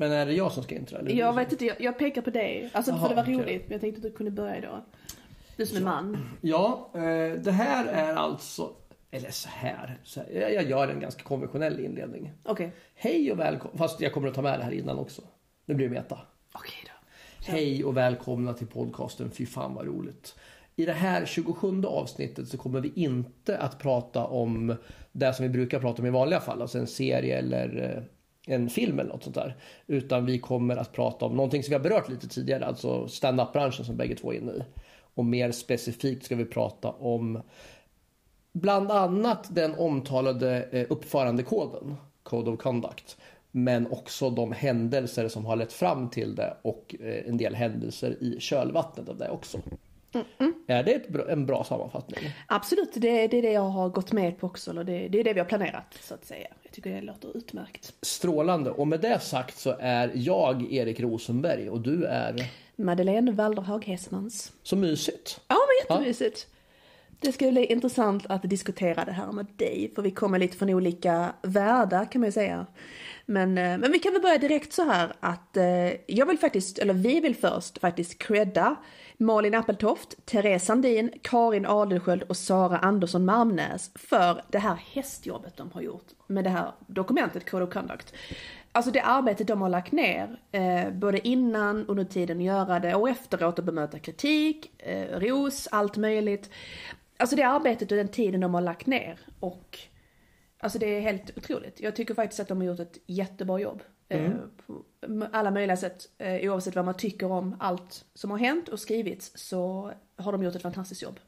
[0.00, 0.74] Men är det jag som ska?
[0.74, 1.12] Eller?
[1.12, 2.70] Jag vet inte, jag, jag pekar på dig.
[2.72, 4.84] Alltså Jaha, för det var roligt, men jag tänkte att du kunde börja då.
[5.56, 6.18] Du som är man.
[6.40, 8.72] Ja, eh, det här är alltså...
[9.10, 9.98] Eller så här.
[10.04, 12.32] Så här jag, jag gör en ganska konventionell inledning.
[12.44, 12.72] Okej.
[12.94, 13.78] Hej och välkomna.
[13.78, 15.22] Fast jag kommer att ta med det här innan också.
[15.64, 16.18] Nu blir det meta.
[16.52, 17.06] Okej då.
[17.52, 20.34] Hej och välkomna till podcasten Fy fan vad roligt.
[20.76, 24.76] I det här 27 avsnittet så kommer vi inte att prata om
[25.12, 28.02] det som vi brukar prata om i vanliga fall, alltså en serie eller eh,
[28.46, 29.56] en film eller något sånt där.
[29.86, 33.84] Utan vi kommer att prata om någonting som vi har berört lite tidigare, alltså stand-up-branschen
[33.84, 34.62] som bägge två är inne i.
[35.14, 37.42] Och mer specifikt ska vi prata om
[38.52, 43.16] bland annat den omtalade eh, uppförandekoden, Code of Conduct.
[43.50, 48.16] Men också de händelser som har lett fram till det och eh, en del händelser
[48.20, 49.58] i kölvattnet av det också.
[50.66, 52.18] Är det ett bra, en bra sammanfattning?
[52.46, 54.70] Absolut, det, det är det jag har gått med på också.
[54.70, 56.48] Eller det, det är det vi har planerat så att säga.
[56.70, 57.94] Jag tycker det låter utmärkt.
[58.02, 58.70] Strålande.
[58.70, 64.52] Och med det sagt så är jag Erik Rosenberg och du är Madeleine Walderhag Hesmans.
[64.62, 65.40] så mysigt.
[65.48, 65.56] Ja,
[65.88, 66.46] men jättemysigt.
[67.20, 70.70] Det ska bli intressant att diskutera det här med dig, för vi kommer lite från
[70.70, 72.66] olika världar kan man ju säga.
[73.26, 76.78] Men, eh, men vi kan väl börja direkt så här att eh, jag vill faktiskt,
[76.78, 78.76] eller vi vill först faktiskt credda
[79.16, 85.70] Malin Appeltoft, Therese Sandin, Karin Adelsköld och Sara Andersson Malmnäs för det här hästjobbet de
[85.72, 88.14] har gjort med det här dokumentet Code of Conduct.
[88.72, 92.94] Alltså det arbetet de har lagt ner, eh, både innan, under tiden att göra det
[92.94, 96.50] och efteråt att bemöta kritik, eh, ros, allt möjligt.
[97.20, 99.78] Alltså det arbetet och den tiden de har lagt ner och
[100.62, 101.80] Alltså det är helt otroligt.
[101.80, 103.82] Jag tycker faktiskt att de har gjort ett jättebra jobb.
[104.08, 104.30] Eh,
[104.66, 104.84] på
[105.32, 106.08] alla möjliga sätt.
[106.18, 110.42] Eh, oavsett vad man tycker om allt som har hänt och skrivits så har de
[110.42, 111.20] gjort ett fantastiskt jobb.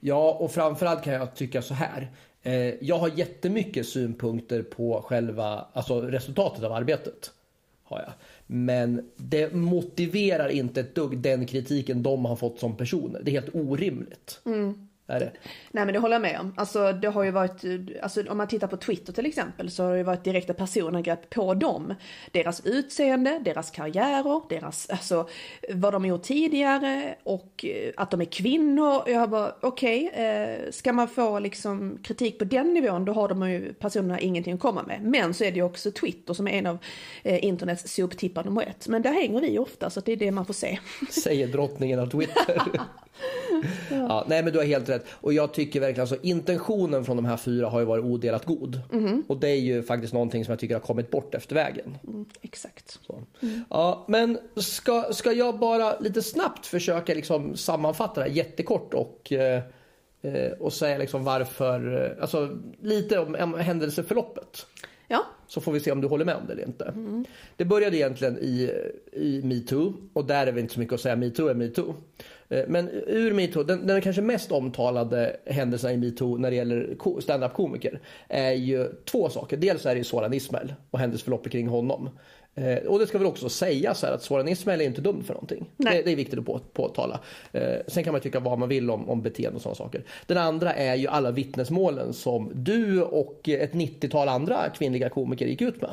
[0.00, 2.10] Ja, och framförallt kan jag tycka så här.
[2.42, 7.32] Eh, jag har jättemycket synpunkter på själva alltså resultatet av arbetet.
[7.82, 8.12] Har jag.
[8.46, 13.20] Men det motiverar inte ett dugg den kritiken de har fått som personer.
[13.22, 14.40] Det är helt orimligt.
[15.10, 15.30] Är det?
[15.70, 16.54] Nej men det håller jag med om.
[16.56, 17.64] Alltså det har ju varit,
[18.02, 21.30] alltså om man tittar på Twitter till exempel så har det ju varit direkta personangrepp
[21.30, 21.94] på dem.
[22.30, 25.28] Deras utseende, deras karriärer, deras, alltså
[25.68, 29.02] vad de har gjort tidigare och eh, att de är kvinnor.
[29.06, 33.50] Jag bara okej, eh, ska man få liksom kritik på den nivån då har de
[33.50, 35.02] ju personerna ingenting att komma med.
[35.02, 36.78] Men så är det ju också Twitter som är en av
[37.22, 38.88] eh, internets soptippar nummer ett.
[38.88, 40.78] Men där hänger vi ofta så det är det man får se.
[41.10, 42.62] Säger drottningen av Twitter.
[43.90, 45.04] ja, nej men du har helt rätt.
[45.10, 48.80] Och jag tycker verkligen alltså intentionen från de här fyra har ju varit odelat god.
[49.28, 51.98] Och det är ju faktiskt någonting som jag tycker har kommit bort efter vägen.
[52.06, 52.98] Mm, exakt.
[53.06, 53.22] Så.
[53.70, 59.32] Ja, men ska, ska jag bara lite snabbt försöka liksom sammanfatta det här jättekort och,
[59.32, 59.62] eh,
[60.22, 64.66] eh, och säga liksom varför, eh, alltså lite om, händelseförloppet.
[65.08, 66.94] Ja, Så får vi se om du håller med om det eller inte.
[67.56, 68.70] Det började egentligen i,
[69.12, 71.16] i metoo och där är vi inte så mycket att säga.
[71.16, 71.94] Metoo är metoo.
[72.50, 76.94] Eh, Men ur metoo, den, den kanske mest omtalade händelsen i metoo när det gäller
[76.98, 79.56] ko- stand-up-komiker är ju två saker.
[79.56, 82.10] Dels är det Soran Ismail och händelseförloppet kring honom.
[82.54, 85.34] Eh, och det ska väl också sägas här att Soran Ismail är inte dömd för
[85.34, 85.70] någonting.
[85.76, 87.20] Det, det är viktigt att på, påtala.
[87.52, 90.04] Eh, sen kan man tycka vad man vill om, om beteende och sådana saker.
[90.26, 95.60] Den andra är ju alla vittnesmålen som du och ett 90-tal andra kvinnliga komiker gick
[95.62, 95.90] ut med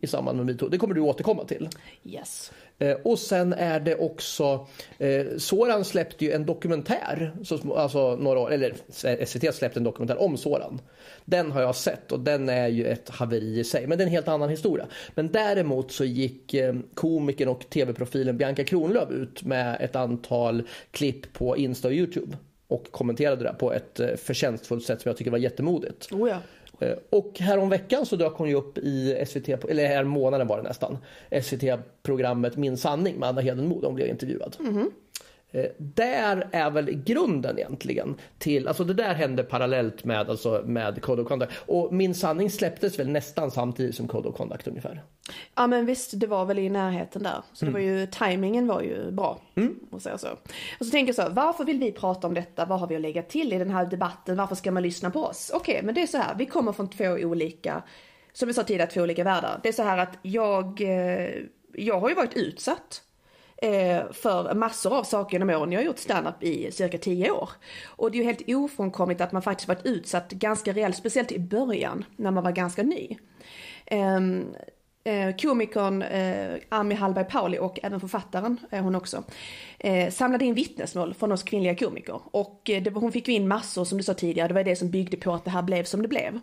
[0.00, 0.68] i samband med metoo.
[0.68, 1.68] Det kommer du återkomma till.
[2.04, 2.52] yes.
[2.78, 4.66] Eh, och sen är det också,
[4.98, 9.84] eh, Soran släppte ju en dokumentär, så, alltså några år, eller eh, SVT släppte en
[9.84, 10.80] dokumentär om Soran.
[11.24, 14.06] Den har jag sett och den är ju ett haveri i sig, men det är
[14.06, 14.86] en helt annan historia.
[15.14, 21.32] Men däremot så gick eh, komikern och tv-profilen Bianca Kronlöf ut med ett antal klipp
[21.32, 22.36] på Insta och Youtube
[22.68, 26.12] och kommenterade det på ett eh, förtjänstfullt sätt som jag tycker var jättemodigt.
[26.12, 26.38] Oh ja.
[26.78, 30.62] Eh, och häromveckan så dök hon ju upp i SVT, eller här månaden var det
[30.62, 30.98] nästan,
[31.42, 34.56] SVT-programmet Min sanning med Anna Hedenmo, hon blev intervjuad.
[34.60, 34.84] Eh,
[35.78, 41.22] där är väl grunden egentligen till, alltså det där hände parallellt med, alltså med Code
[41.22, 41.52] of Conduct.
[41.66, 45.02] Och Min sanning släpptes väl nästan samtidigt som Code of Conduct ungefär.
[45.54, 47.42] Ja men visst, det var väl i närheten där.
[47.52, 49.40] Så det var ju, tajmingen var ju bra.
[49.90, 50.28] Och så, så.
[50.80, 52.64] Och så tänker jag så, varför vill vi prata om detta?
[52.64, 54.36] Vad har vi att lägga till i den här debatten?
[54.36, 55.50] Varför ska man lyssna på oss?
[55.54, 57.82] Okej, men det är så här, vi kommer från två olika,
[58.32, 59.60] som vi sa tidigare, två olika världar.
[59.62, 61.30] Det är så här att jag, eh,
[61.72, 63.05] jag har ju varit utsatt eh,
[63.62, 65.72] Eh, för massor av saker genom åren.
[65.72, 67.50] Jag har gjort standup i cirka tio år.
[67.86, 71.38] Och det är ju helt ofrånkomligt att man faktiskt varit utsatt ganska rejält, speciellt i
[71.38, 73.16] början när man var ganska ny.
[73.86, 74.46] Ehm,
[75.06, 79.24] Eh, komikern eh, Ami Hallberg Pauli och även författaren eh, hon också,
[79.78, 82.20] eh, samlade in vittnesmål från oss kvinnliga komiker.
[82.24, 84.90] Och eh, det hon fick in massor som du sa tidigare, det var det som
[84.90, 86.40] byggde på att det här blev som det blev.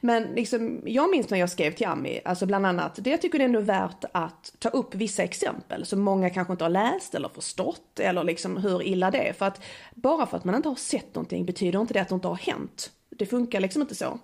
[0.00, 3.38] Men liksom, jag minns när jag skrev till Ami, alltså bland annat, det jag tycker
[3.38, 7.14] det är ändå värt att ta upp vissa exempel som många kanske inte har läst
[7.14, 9.32] eller förstått eller liksom hur illa det är.
[9.32, 9.60] För att
[9.94, 12.36] bara för att man inte har sett någonting betyder inte det att det inte har
[12.36, 12.90] hänt.
[13.10, 14.18] Det funkar liksom inte så.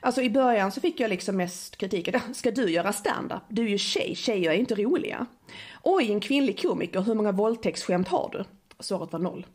[0.00, 2.14] Alltså i början så fick jag liksom mest kritik.
[2.14, 3.42] Ah, ska du göra standup?
[3.48, 5.26] Du är ju tjej, tjejer är inte roliga.
[5.82, 8.44] Oj, en kvinnlig komiker, hur många våldtäktsskämt har du?
[8.80, 9.46] Svaret var noll.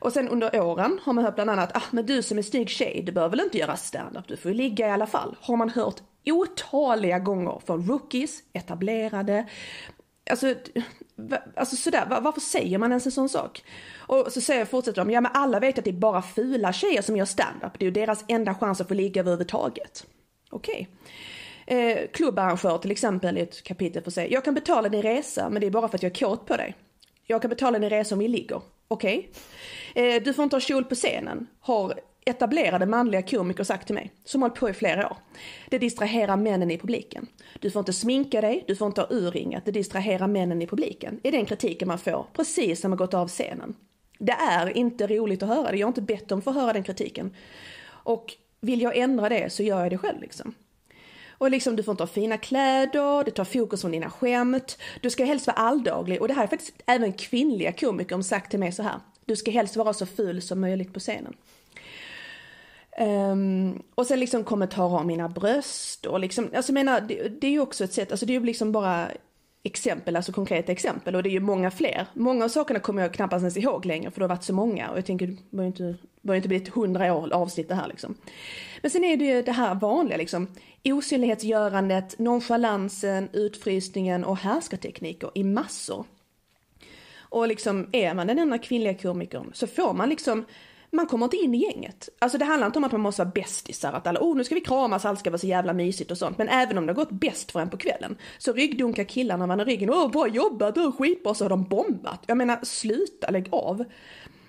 [0.00, 2.68] Och sen under åren har man hört bland annat, ah men du som är snygg
[2.68, 5.36] tjej, du behöver väl inte göra standup, du får ju ligga i alla fall.
[5.40, 5.96] Har man hört
[6.26, 9.46] otaliga gånger från rookies, etablerade,
[10.30, 10.54] alltså,
[11.56, 13.64] alltså sådär, varför säger man ens en sån sak?
[13.96, 17.02] Och så säger, fortsätter de, ja men alla vet att det är bara fula tjejer
[17.02, 17.72] som gör standup.
[17.78, 20.06] det är ju deras enda chans att få ligga överhuvudtaget.
[20.50, 20.88] Okej.
[20.90, 20.96] Okay.
[21.78, 25.60] Eh, klubbarrangör till exempel i ett kapitel får säga, jag kan betala din resa men
[25.60, 26.74] det är bara för att jag är kåt på dig.
[27.26, 28.60] Jag kan betala din resa om vi ligger.
[28.88, 29.30] Okej.
[29.92, 30.08] Okay.
[30.08, 34.12] Eh, du får inte ha kjol på scenen, har etablerade manliga komiker sagt till mig,
[34.24, 35.16] som hållit på i flera år.
[35.68, 37.26] Det distraherar männen i publiken.
[37.60, 41.20] Du får inte sminka dig, du får inte ha urringat, det distraherar männen i publiken.
[41.22, 43.74] är den kritiken man får, precis när man gått av scenen.
[44.18, 46.72] Det är inte roligt att höra det, jag har inte bett om att få höra
[46.72, 47.34] den kritiken.
[47.86, 50.54] Och vill jag ändra det så gör jag det själv liksom.
[51.38, 55.10] Och liksom du får inte ha fina kläder, det tar fokus från dina skämt, du
[55.10, 58.72] ska helst vara alldaglig och det här är faktiskt även kvinnliga komiker sagt till mig
[58.72, 59.00] så här.
[59.24, 61.34] Du ska helst vara så ful som möjligt på scenen.
[63.00, 67.46] Um, och sen liksom kommentarer om mina bröst och liksom, alltså jag menar, det, det
[67.46, 69.08] är ju också ett sätt, alltså det är ju liksom bara
[69.62, 72.06] exempel, alltså konkreta exempel och det är ju många fler.
[72.14, 74.90] Många av sakerna kommer jag knappast ens ihåg längre för det har varit så många
[74.90, 77.88] och jag tänker, det bör ju inte, var inte blivit hundra år avsnitt det här
[77.88, 78.14] liksom.
[78.82, 80.48] Men sen är det ju det här vanliga liksom,
[80.84, 86.04] osynlighetsgörandet, nonchalansen, utfrysningen och härskartekniker i massor.
[87.18, 90.44] Och liksom är man den enda kvinnliga komikern så får man liksom
[90.90, 92.08] man kommer inte in i gänget.
[92.18, 94.54] Alltså det handlar inte om att man måste vara bästisar, att alla, oh nu ska
[94.54, 96.38] vi kramas, allt ska vara så jävla mysigt och sånt.
[96.38, 99.60] Men även om det har gått bäst för en på kvällen, så ryggdunkar killarna man
[99.60, 102.24] i ryggen, åh bra jobbat, du skitbra, så har de bombat.
[102.26, 103.84] Jag menar sluta, lägg av.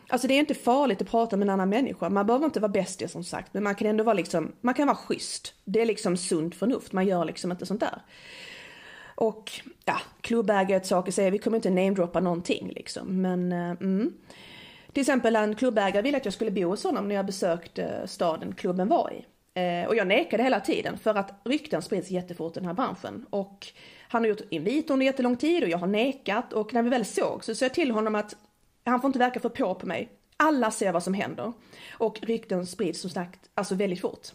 [0.09, 2.71] Alltså det är inte farligt att prata med en annan människa, man behöver inte vara
[2.71, 5.53] bästis som sagt, men man kan ändå vara liksom, man kan vara schysst.
[5.65, 8.01] Det är liksom sunt förnuft, man gör liksom inte sånt där.
[9.15, 9.51] Och
[9.85, 14.13] ja, klubbägare ett säger, att säga, vi kommer inte namedroppa någonting liksom, men uh, mm.
[14.97, 18.55] Till exempel en klubbägare ville att jag skulle bo hos honom när jag besökte staden
[18.55, 19.25] klubben var i.
[19.61, 23.25] Eh, och jag nekade hela tiden för att rykten sprids jättefort i den här branschen.
[23.29, 23.67] Och
[24.09, 27.05] han har gjort inviter under jättelång tid och jag har nekat och när vi väl
[27.05, 28.35] såg så sa jag till honom att
[28.85, 30.09] han får inte verka för på på mig.
[30.37, 31.53] Alla ser vad som händer.
[31.91, 34.27] Och rykten sprids som sagt alltså väldigt fort.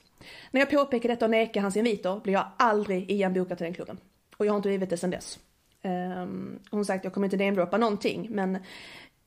[0.51, 3.75] När jag påpekar detta och nekar hans inviter blir jag aldrig igen bokad till den
[3.75, 3.99] klubben.
[4.37, 5.39] Och jag har inte blivit det sedan dess.
[5.85, 8.59] Um, hon sagt jag kommer inte namedroppa någonting men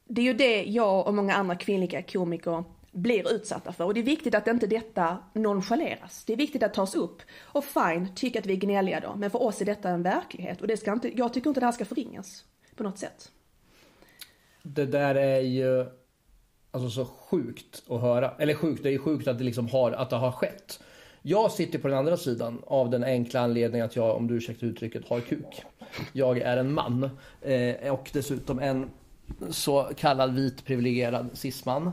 [0.08, 3.86] det är ju det jag och många andra kvinnliga komiker blir utsatta för.
[3.86, 6.24] Och det är viktigt att inte detta nonchaleras.
[6.26, 7.22] Det är viktigt att tas upp.
[7.42, 9.16] Och fine, tyck att vi är gnälliga då.
[9.16, 10.62] Men för oss är detta en verklighet.
[10.62, 12.46] Och det ska inte, jag tycker inte det här ska förringas.
[12.76, 13.32] På något sätt.
[14.64, 15.86] Det där är ju
[16.72, 18.34] alltså så sjukt att höra.
[18.40, 20.80] Eller sjukt, det är ju sjukt att det liksom har, att det har skett.
[21.22, 24.68] Jag sitter på den andra sidan av den enkla anledningen att jag, om du ursäktar
[24.68, 25.64] uttrycket, har kuk.
[26.14, 27.10] Jag är en man.
[27.42, 28.90] Eh, och dessutom en
[29.50, 31.92] så kallad vit privilegierad cisman.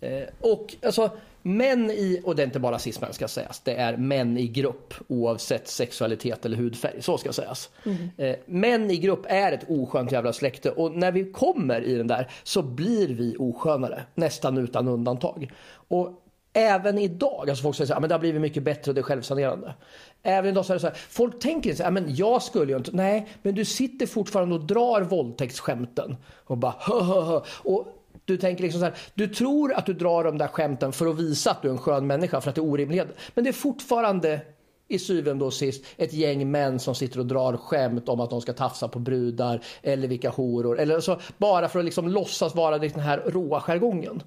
[0.00, 1.10] Eh, och alltså
[1.42, 4.94] män i, och det är inte bara cismän ska sägas, det är män i grupp
[5.08, 7.70] oavsett sexualitet eller hudfärg, så ska sägas.
[7.84, 8.10] Mm.
[8.16, 12.06] Eh, män i grupp är ett oskönt jävla släkte och när vi kommer i den
[12.06, 15.52] där så blir vi oskönare, nästan utan undantag.
[15.88, 19.02] Och Även idag, alltså folk säger att det har blivit mycket bättre och det är
[19.02, 19.74] självsanerande.
[20.22, 22.78] Även idag så är det så här, folk tänker så här, men jag skulle ju
[22.78, 27.40] inte, nej, men du sitter fortfarande och drar våldtäktsskämten och bara hö, hö, hö.
[27.62, 27.86] Och
[28.24, 31.18] du tänker liksom så här, du tror att du drar de där skämten för att
[31.18, 33.08] visa att du är en skön människa för att det är orimlighet.
[33.34, 34.40] Men det är fortfarande
[34.88, 38.40] i syvende och sist ett gäng män som sitter och drar skämt om att de
[38.40, 40.80] ska tafsa på brudar eller vilka horor.
[40.80, 44.22] Eller så, bara för att liksom låtsas vara den här råa jargongen.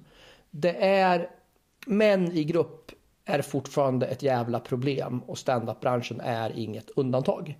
[0.50, 1.30] Det är
[1.86, 2.92] män i grupp
[3.24, 7.58] är fortfarande ett jävla problem och standup-branschen är inget undantag.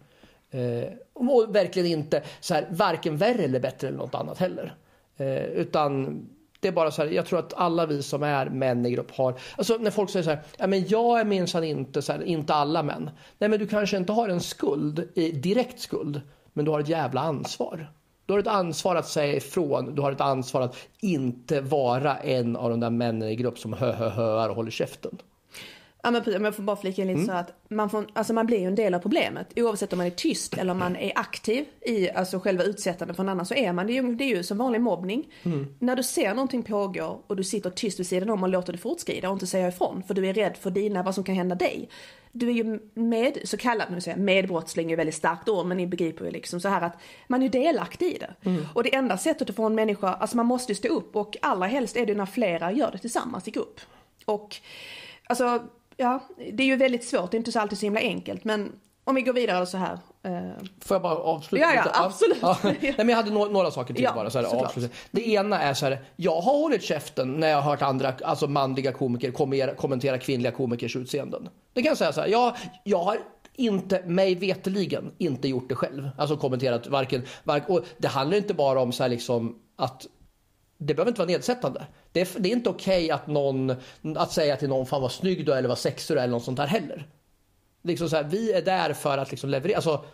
[0.50, 4.74] Eh, och verkligen inte så här, varken värre eller bättre eller något annat heller.
[5.16, 6.20] Eh, utan
[6.60, 9.10] det är bara så här, jag tror att alla vi som är män i grupp
[9.10, 12.22] har, alltså när folk säger så här, ja men jag är minsann inte så här,
[12.22, 13.10] inte alla män.
[13.38, 16.20] Nej men du kanske inte har en skuld, eh, direkt skuld,
[16.52, 17.92] men du har ett jävla ansvar.
[18.26, 19.94] Du har ett ansvar att säga ifrån.
[19.94, 23.72] Du har ett ansvar att inte vara en av de där männen i grupp som
[23.72, 25.18] hö hö höar och håller käften.
[26.06, 28.32] Ja, men precis, om jag får bara flika in lite så att man, får, alltså
[28.32, 29.52] man blir ju en del av problemet.
[29.56, 33.22] Oavsett om man är tyst eller om man är aktiv i alltså själva utsättandet för
[33.22, 33.92] en annan så är man det.
[33.98, 35.32] Är ju, det är ju som vanlig mobbning.
[35.78, 38.78] När du ser någonting pågå och du sitter tyst vid sidan om och låter det
[38.78, 41.54] fortskrida och inte säga ifrån för du är rädd för dina, vad som kan hända
[41.54, 41.88] dig.
[42.32, 45.66] Du är ju med, så kallad, nu säger jag, medbrottsling är ju väldigt starkt ord
[45.66, 46.96] men ni begriper ju liksom så här att
[47.26, 48.34] man är ju delaktig i det.
[48.74, 51.36] Och det enda sättet att få en människa, alltså man måste ju stå upp och
[51.42, 53.80] allra helst är det när flera gör det tillsammans i grupp.
[54.24, 54.56] Och
[55.26, 55.62] alltså,
[55.96, 56.20] ja,
[56.52, 58.72] det är ju väldigt svårt, det är inte så alltid så himla enkelt men
[59.08, 59.98] om vi går vidare så här.
[60.22, 61.64] Eh, Får jag bara avsluta?
[61.64, 62.38] Ja, ja, absolut.
[62.42, 62.58] Ja.
[62.62, 64.30] Nej, men jag hade några, några saker till Ja, bara.
[64.30, 64.94] Så här, avsluta.
[65.10, 68.46] Det ena är så här, jag har hållit käften när jag har hört andra, alltså
[68.46, 71.48] manliga komiker kommentera, kommentera kvinnliga komikers utseenden.
[71.72, 73.18] Det kan jag säga så här, jag, jag har
[73.54, 76.10] inte, mig veteligen inte gjort det själv.
[76.18, 80.06] Alltså kommenterat varken, varken och det handlar inte bara om så här liksom att
[80.78, 81.86] det behöver inte vara nedsättande.
[82.12, 83.74] Det är, det är inte okej att någon,
[84.16, 86.32] att säga till någon fan vad snygg du är eller vad sexig du är eller
[86.32, 87.08] något sånt där heller.
[87.82, 89.76] Liksom så här, vi är där för att liksom leverera.
[89.76, 90.04] Alltså,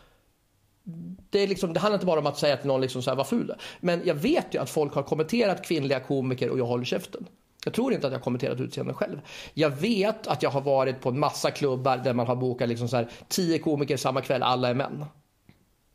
[1.31, 3.17] det, är liksom, det handlar inte bara om att säga till någon liksom så här,
[3.17, 3.61] vad ful du är.
[3.81, 7.27] Men jag vet ju att folk har kommenterat kvinnliga komiker och jag håller käften.
[7.65, 9.21] Jag tror inte att jag har kommenterat utseende själv.
[9.55, 12.89] Jag vet att jag har varit på en massa klubbar där man har bokat liksom
[12.89, 15.05] så här, tio komiker samma kväll, alla är män.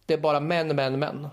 [0.05, 1.27] Det är bara män, män, män.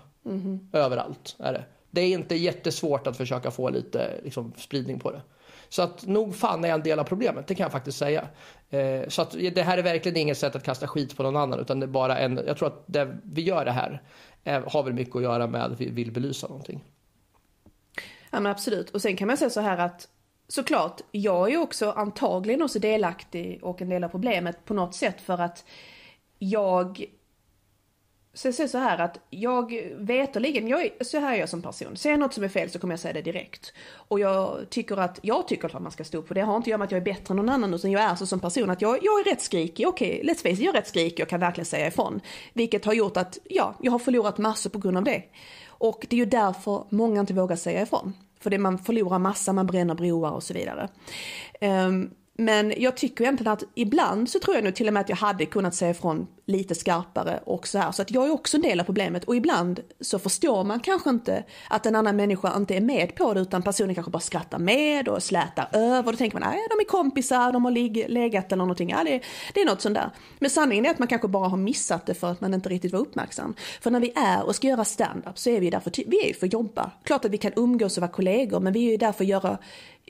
[0.73, 1.63] Överallt är det.
[1.95, 5.21] Det är inte jättesvårt att försöka få lite liksom, spridning på det.
[5.69, 8.27] Så att nog fan är jag en del av problemet, det kan jag faktiskt säga.
[8.69, 11.59] Eh, så att det här är verkligen inget sätt att kasta skit på någon annan
[11.59, 14.01] utan det är bara en, jag tror att det, vi gör det här
[14.43, 16.83] är, har väl mycket att göra med att vi vill belysa någonting.
[18.31, 18.89] Ja men absolut.
[18.89, 20.07] Och sen kan man säga så här att
[20.47, 24.95] såklart, jag är ju också antagligen också delaktig och en del av problemet på något
[24.95, 25.65] sätt för att
[26.39, 27.05] jag
[28.35, 31.61] så jag säger så här att jag veterligen, jag är, så här är jag som
[31.61, 31.97] person.
[31.97, 33.73] Ser jag något som är fel så kommer jag säga det direkt.
[33.93, 36.41] Och jag tycker att, jag tycker att man ska stå upp för det.
[36.41, 38.15] har inte att göra med att jag är bättre än någon annan utan jag är
[38.15, 39.87] så som person att jag, jag är rätt skrikig.
[39.87, 42.21] Okej, okay, let's face it, jag är rätt skrikig och kan verkligen säga ifrån.
[42.53, 45.23] Vilket har gjort att, ja, jag har förlorat massor på grund av det.
[45.67, 48.13] Och det är ju därför många inte vågar säga ifrån.
[48.39, 50.89] För det man förlorar massa, man bränner broar och så vidare.
[51.61, 55.09] Um, men jag tycker egentligen att ibland så tror jag nog till och med att
[55.09, 57.91] jag hade kunnat säga ifrån lite skarpare och så här.
[57.91, 61.09] Så att jag är också en del av problemet och ibland så förstår man kanske
[61.09, 64.59] inte att en annan människa inte är med på det utan personen kanske bara skrattar
[64.59, 66.11] med och slätar över.
[66.11, 68.89] Då tänker man, nej de är kompisar, de har lig- legat eller någonting.
[68.89, 69.21] Ja, det,
[69.53, 70.09] det är något sånt där.
[70.39, 72.93] Men sanningen är att man kanske bara har missat det för att man inte riktigt
[72.93, 73.55] var uppmärksam.
[73.81, 76.33] För när vi är och ska göra stand-up så är vi där för, vi är
[76.33, 76.91] för att jobba.
[77.03, 79.29] Klart att vi kan umgås och vara kollegor men vi är ju där för att
[79.29, 79.57] göra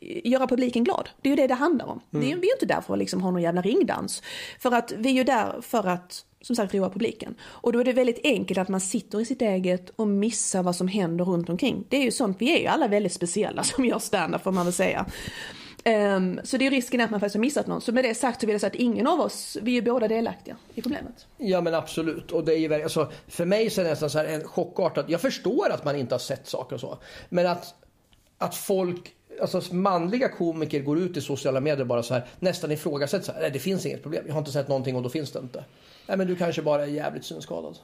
[0.02, 1.10] göra publiken glad.
[1.22, 2.02] Det är ju det det handlar om.
[2.10, 4.24] Det är, vi är inte där för att liksom ha någon jävla ringdans.
[4.60, 7.36] För att vi är ju där för att som sagt roa publiken.
[7.44, 10.76] Och då är det väldigt enkelt att man sitter i sitt eget och missar vad
[10.76, 11.86] som händer runt omkring.
[11.90, 14.66] Det är ju sånt, vi är ju alla väldigt speciella som gör stand-up får man
[14.66, 15.06] väl säga.
[15.84, 17.82] Ehm, så det är risken att man faktiskt har missat någon.
[17.82, 20.08] Så med det sagt så vill jag säga att ingen av oss, vi är båda
[20.08, 21.28] delaktiga i problemet.
[21.38, 22.32] Ja men absolut.
[22.32, 25.06] Och det är ju, alltså, för mig så är det nästan så här en chockartad,
[25.08, 26.98] jag förstår att man inte har sett saker och så.
[27.30, 27.76] Men att,
[28.38, 33.26] att folk, alltså manliga komiker går ut i sociala medier bara så här nästan ifrågasätter
[33.26, 35.32] så här, nej det finns inget problem, jag har inte sett någonting och då finns
[35.32, 35.64] det inte.
[36.08, 37.78] Nej men du kanske bara är jävligt synskadad.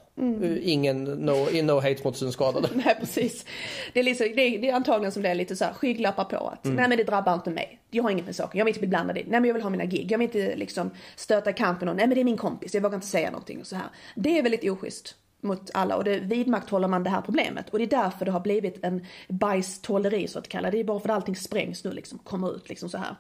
[0.62, 2.70] Ingen, no, no hate mot synskadade.
[2.86, 3.46] Nej precis.
[3.94, 6.24] Det är, liksom, det, är, det är antagligen som det är lite så här skygglappar
[6.24, 7.80] på att nej men det drabbar inte mig.
[7.92, 9.24] Jag har inget med saken, jag vill inte bli blandad i.
[9.28, 11.96] Nej men jag vill ha mina gig, jag vill inte liksom stöta i kampen och
[11.96, 13.88] nej men det är min kompis, jag vågar inte säga någonting och så här.
[14.16, 17.70] Det är väldigt oschysst mot alla och det vidmakthåller man det här problemet.
[17.70, 20.72] Och det är därför det har blivit en bajståleri så att kalla.
[20.72, 23.16] Det är bara för att allting sprängs nu liksom, kommer ut liksom så här.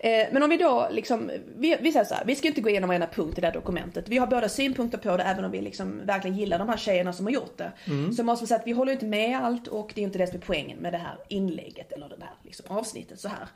[0.00, 2.70] Eh, Men om vi då liksom, vi, vi säger så här, vi ska inte gå
[2.70, 4.08] igenom varenda punkt i det här dokumentet.
[4.08, 7.12] Vi har båda synpunkter på det även om vi liksom verkligen gillar de här tjejerna
[7.12, 7.72] som har gjort det.
[8.16, 10.26] Så måste vi säga att vi håller inte med allt och det är inte det
[10.26, 13.48] som är poängen med det här inlägget eller det här liksom, avsnittet så här.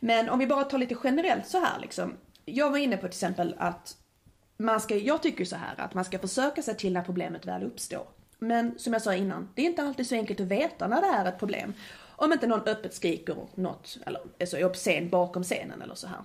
[0.00, 2.14] Men om vi bara tar lite generellt så här liksom.
[2.44, 3.96] Jag var inne på till exempel att
[4.56, 7.62] man ska, jag tycker så här att man ska försöka se till när problemet väl
[7.62, 8.06] uppstår.
[8.38, 11.06] Men som jag sa innan, det är inte alltid så enkelt att veta när det
[11.06, 11.74] är ett problem.
[12.16, 16.20] Om inte någon öppet skriker något, eller alltså, är obscen bakom scenen eller så här.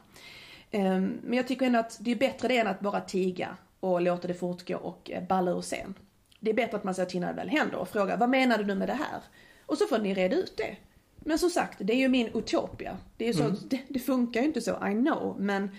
[0.72, 4.02] Ehm, Men jag tycker ändå att det är bättre det än att bara tiga och
[4.02, 5.94] låta det fortgå och eh, balla ur scen.
[6.40, 8.58] Det är bättre att man säger till när det väl händer och frågar vad menar
[8.58, 9.22] du nu med det här?
[9.66, 10.78] Och så får ni reda ut det.
[11.16, 12.98] Men som sagt, det är ju min utopia.
[13.18, 15.36] Det, är så, det, det funkar ju inte så, I know.
[15.40, 15.70] Men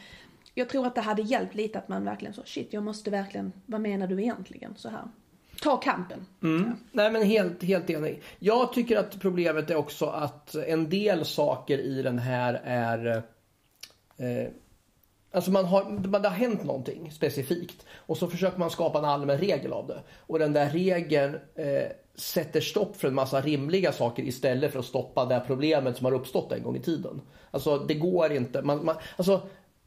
[0.54, 3.52] jag tror att det hade hjälpt lite att man verkligen så, shit jag måste verkligen,
[3.66, 4.74] vad menar du egentligen?
[4.76, 5.02] Så här.
[5.62, 6.26] Ta kampen.
[6.40, 6.48] Ja.
[6.92, 8.22] Nej men helt, helt enig.
[8.38, 13.22] Jag tycker att problemet är också att en del saker i den här är
[14.16, 14.48] eh,
[15.34, 19.04] Alltså man har, man, det har hänt någonting specifikt och så försöker man skapa en
[19.04, 20.02] allmän regel av det.
[20.26, 24.84] Och den där regeln eh, sätter stopp för en massa rimliga saker istället för att
[24.84, 27.20] stoppa det här problemet som har uppstått en gång i tiden.
[27.50, 28.62] Alltså det går inte.
[28.62, 29.40] Man, man, alltså,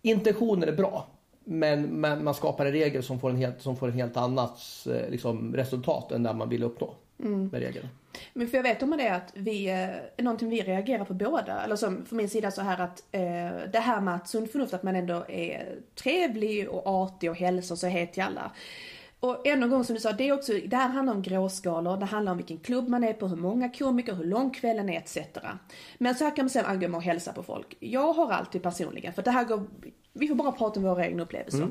[0.09, 1.07] intentionen är bra.
[1.43, 4.59] Men man, skapar en regel som får en helt, som får en helt annat
[4.89, 7.87] eh, liksom, resultat än det man vill uppnå med regeln.
[8.33, 11.75] Men för jag vet om det att vi, eh, någonting vi reagerar på båda, eller
[11.75, 13.21] som från min sida så här att eh,
[13.71, 17.75] det här med att sunt förnuft, att man ändå är trevlig och artig och hälsar
[17.75, 18.51] så het till alla.
[19.25, 21.97] Och än en gång som du sa, det, är också, det här handlar om gråskalor,
[21.97, 24.97] det handlar om vilken klubb man är på, hur många komiker, hur lång kvällen är
[24.97, 25.17] etc.
[25.97, 27.77] Men så här kan man säga angående att hälsa på folk.
[27.79, 29.63] Jag har alltid personligen, för det här går,
[30.13, 31.67] vi får bara prata om våra egna upplevelser.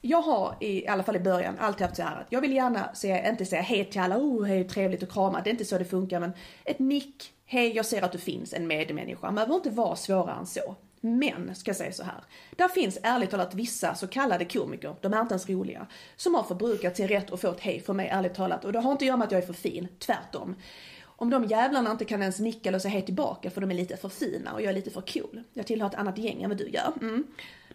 [0.00, 2.94] Jag har i alla fall i början alltid haft så här att jag vill gärna
[2.94, 5.78] säga, inte säga hej till alla, oh hej trevligt och krama, det är inte så
[5.78, 6.32] det funkar men
[6.64, 9.26] ett nick, hej jag ser att du finns, en medmänniska.
[9.26, 10.76] Man behöver inte vara svårare än så.
[11.00, 12.24] Men, ska jag säga så här.
[12.56, 16.42] Där finns ärligt talat vissa så kallade komiker, de är inte ens roliga, som har
[16.42, 18.64] förbrukat sin rätt och fått hej från mig ärligt talat.
[18.64, 20.56] Och det har inte att göra med att jag är för fin, tvärtom.
[21.02, 23.96] Om de jävlarna inte kan ens nicka eller säga hej tillbaka för de är lite
[23.96, 25.42] för fina och jag är lite för cool.
[25.52, 26.92] Jag tillhör ett annat gäng än vad du gör.
[27.00, 27.26] Mm.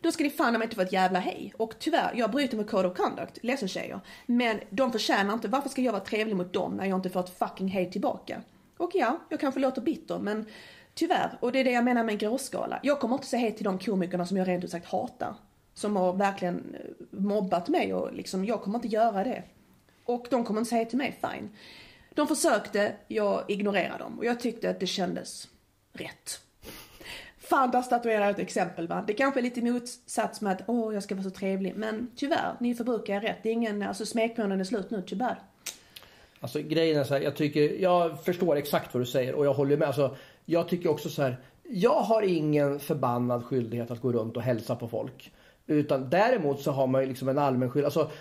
[0.02, 1.54] Då ska ni fan om inte få ett jävla hej.
[1.58, 4.00] Och tyvärr, jag bryter mot Code of Conduct, ledsen tjejer.
[4.26, 7.20] Men de förtjänar inte, varför ska jag vara trevlig mot dem när jag inte får
[7.20, 8.42] ett fucking hej tillbaka?
[8.78, 10.46] Och ja, jag kanske låter bitter men
[10.96, 12.80] tyvärr, och det är det jag menar med en gråskala.
[12.84, 15.36] Jag kommer inte säga hej till de komikerna som jag rent ut sagt hatar.
[15.74, 19.44] Som har verkligen eh, mobbat mig och liksom, jag kommer inte göra det.
[20.06, 21.50] Och de kommer inte säga hej till mig, fine.
[22.14, 25.48] De försökte, jag ignorerade dem och jag tyckte att det kändes
[25.94, 26.40] rätt.
[27.38, 29.04] Fan, där statuerar ett exempel va.
[29.08, 31.74] Det kanske är lite motsats med att åh, jag ska vara så trevlig.
[31.76, 33.38] Men tyvärr, ni förbrukar rätt.
[33.44, 35.40] Det är ingen, alltså smekmånaden är slut nu, tyvärr.
[36.40, 39.54] Alltså grejen är så här, jag tycker, jag förstår exakt vad du säger och jag
[39.54, 39.88] håller med.
[39.88, 41.38] Alltså, jag tycker också så här,
[41.70, 45.32] jag har ingen förbannad skyldighet att gå runt och hälsa på folk.
[45.68, 47.98] Utan däremot så har man ju liksom en allmän skyldighet.
[47.98, 48.12] Alltså,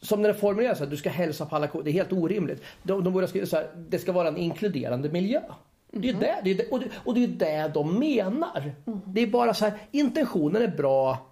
[0.00, 2.62] som när det formuleras att du ska hälsa på alla det är helt orimligt.
[2.82, 5.40] De, de borde skriva så här, det ska vara en inkluderande miljö.
[5.90, 8.72] Det är det, det, är det och, det, och det är det de menar.
[9.06, 11.30] Det är bara så här, intentionen är bra,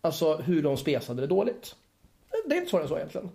[0.00, 1.76] alltså hur de spesade det dåligt.
[2.46, 3.30] Det är inte svårare än så egentligen.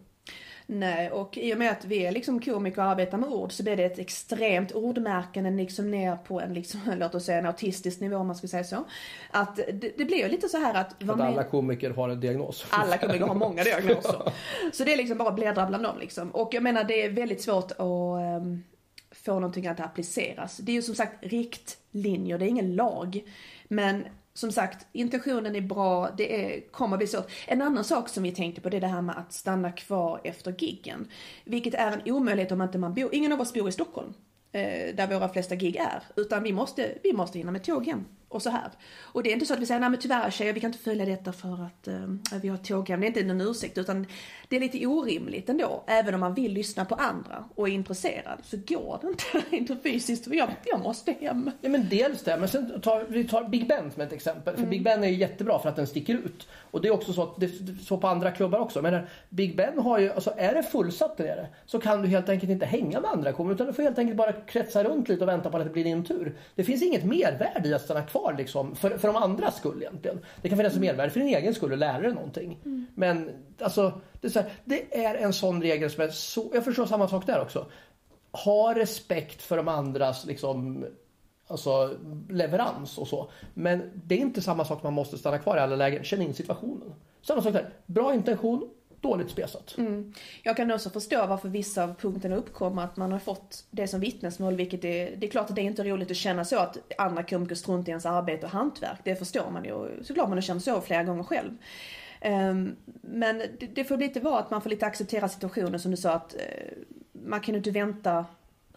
[0.70, 3.64] Nej, och i och med att vi är liksom komiker och arbetar med ord så
[3.64, 8.00] blir det ett extremt ordmärkande liksom ner på en, liksom, låt oss säga en autistisk
[8.00, 8.86] nivå om man ska säga så.
[9.32, 11.10] Att det, det blir ju lite så här att...
[11.10, 12.66] Att alla komiker har en diagnos.
[12.70, 14.32] Alla komiker har många diagnoser.
[14.74, 16.32] Så det är liksom bara bläddra bland dem liksom.
[16.32, 18.64] Och jag menar det är väldigt svårt att um,
[19.12, 20.58] få någonting att appliceras.
[20.58, 23.24] Det är ju som sagt riktlinjer, det är ingen lag.
[23.68, 24.06] Men
[24.38, 27.32] som sagt, intentionen är bra, det är, kommer bli svårt.
[27.48, 30.22] En annan sak som vi tänkte på det är det här med att stanna kvar
[30.24, 31.08] efter giggen.
[31.46, 34.14] Vilket är en omöjlighet om inte man bor, ingen av oss bor i Stockholm.
[34.52, 36.04] Eh, där våra flesta gig är.
[36.16, 38.06] Utan vi måste, vi måste hinna med tåg hem.
[38.29, 38.70] Och så här.
[39.00, 40.83] Och det är inte så att vi säger, nej men tyvärr tjejer, vi kan inte
[40.83, 43.00] följa detta för att eh, vi har tåg hem.
[43.00, 44.05] Det är inte någon ursäkt utan
[44.48, 45.83] det är lite orimligt ändå.
[45.87, 49.77] Även om man vill lyssna på andra och är intresserad så går det inte, inte
[49.83, 50.24] fysiskt.
[50.24, 51.51] För jag, jag måste hem.
[51.61, 54.57] Ja men dels det, men sen tar vi tar Big Ben som ett exempel.
[54.57, 56.48] För Big Ben är ju jättebra för att den sticker ut.
[56.72, 58.81] Och det är också så att det är så på andra klubbar också.
[58.81, 62.29] Men Big Ben har ju, alltså är det fullsatt där nere så kan du helt
[62.29, 65.24] enkelt inte hänga med andra komiker utan du får helt enkelt bara kretsa runt lite
[65.24, 66.35] och vänta på att det blir din tur.
[66.55, 70.20] Det finns inget mervärde i att stanna kvar liksom för, för de andras skull egentligen.
[70.42, 72.60] Det kan finnas ett mervärde för din egen skull att lära dig någonting.
[72.96, 76.86] Men alltså, det är, här, det är en sån regel som är så, jag förstår
[76.86, 77.66] samma sak där också.
[78.32, 80.86] Ha respekt för de andras liksom
[81.48, 81.98] alltså
[82.30, 83.32] leverans och så.
[83.53, 86.03] Men det är inte samma sak man måste stanna kvar i alla lägen.
[86.03, 86.94] Känn in situationen.
[87.22, 87.70] Samma sak där.
[87.86, 88.70] Bra intention,
[89.07, 89.75] dåligt spesat.
[89.77, 90.13] Mm.
[90.43, 94.00] Jag kan också förstå varför vissa av punkterna uppkommer, att man har fått det som
[94.00, 96.77] vittnesmål, vilket är, det är klart att det är inte roligt att känna så att
[96.98, 99.00] andra komiker struntar i ens arbete och hantverk.
[99.03, 101.51] Det förstår man ju, såklart man har känt så flera gånger själv.
[102.22, 103.43] Ehm, men
[103.74, 106.77] det, får lite vara att man får lite acceptera situationen som du sa att eh,
[107.11, 108.25] man kan ju inte vänta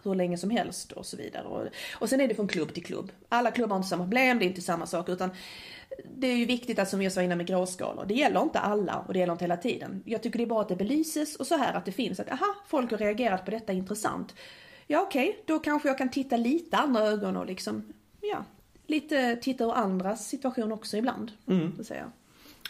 [0.03, 1.43] hur länge som helst och så vidare.
[1.43, 1.67] Och,
[1.99, 3.11] och sen är det från klubb till klubb.
[3.29, 5.29] Alla klubbar har inte samma problem, det är inte samma sak utan
[6.21, 9.03] det är ju viktigt att som jag sa innan med gråskalor, det gäller inte alla
[9.07, 10.03] och det gäller inte hela tiden.
[10.05, 12.31] Jag tycker det är bra att det belyses och så här att det finns att
[12.31, 14.35] aha, folk har reagerat på detta intressant.
[14.87, 18.45] Ja okej, okay, då kanske jag kan titta lite andra ögon och liksom, ja,
[18.87, 21.31] lite titta ur andras situation också ibland.
[21.47, 21.73] Mm.
[21.77, 22.11] Så säga.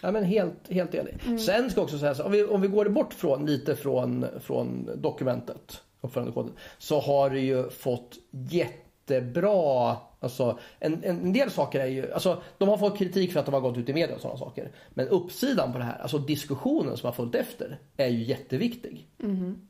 [0.01, 1.17] Ja men helt, helt enig.
[1.25, 1.39] Mm.
[1.39, 4.25] Sen ska jag också säga så om vi, om vi går bort från, lite från,
[4.41, 11.85] från dokumentet, uppförandekoden, så har det ju fått jättebra Alltså, en, en del saker är
[11.85, 14.21] ju, alltså, de har fått kritik för att de har gått ut i media och
[14.21, 14.71] sådana saker.
[14.89, 19.07] Men uppsidan på det här, alltså diskussionen som har följt efter, är ju jätteviktig.
[19.23, 19.69] Mm.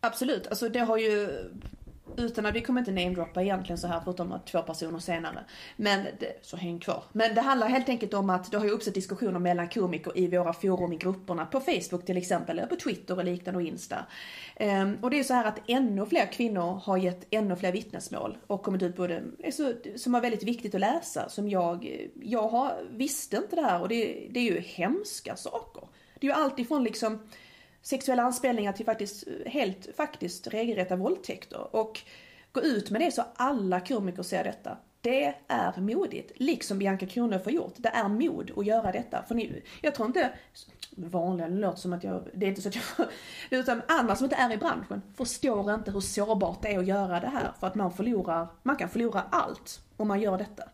[0.00, 1.28] Absolut, alltså det har ju
[2.16, 5.44] utan att vi kommer inte namedroppa egentligen så här förutom att två personer senare.
[5.76, 7.02] Men, det, så häng kvar.
[7.12, 10.26] Men det handlar helt enkelt om att det har ju uppstått diskussioner mellan komiker i
[10.26, 14.06] våra forum i grupperna på Facebook till exempel, eller på Twitter och liknande och Insta.
[14.60, 18.38] Um, och det är så här att ännu fler kvinnor har gett ännu fler vittnesmål
[18.46, 22.72] och kommit ut både, så, som var väldigt viktigt att läsa, som jag, jag har,
[22.90, 25.88] visste inte det här och det, det är ju hemska saker.
[26.20, 27.18] Det är ju alltifrån liksom
[27.88, 31.76] sexuella anspelningar till faktiskt helt faktiskt regelrätta våldtäkter.
[31.76, 32.00] Och
[32.52, 34.76] gå ut med det så alla komiker ser detta.
[35.00, 36.32] Det är modigt.
[36.36, 37.74] Liksom Bianca Kronlöf har gjort.
[37.76, 39.22] Det är mod att göra detta.
[39.28, 40.30] För ni, jag tror inte,
[40.90, 43.06] vanliga, det låter som att jag, det är inte så att jag,
[43.50, 47.20] utan andra som inte är i branschen förstår inte hur sårbart det är att göra
[47.20, 47.52] det här.
[47.60, 50.64] För att man förlorar, man kan förlora allt om man gör detta.